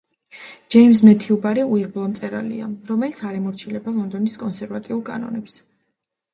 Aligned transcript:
ჯეიმზ 0.75 1.01
მეთიუ 1.09 1.37
ბარი 1.43 1.65
უიღბლო 1.73 2.07
მწერალია, 2.15 2.71
რომელიც 2.93 3.21
არ 3.31 3.37
ემორჩილება 3.43 3.97
ლონდონის 4.01 4.41
კონსერვატიულ 4.47 5.07
კანონებს. 5.15 5.63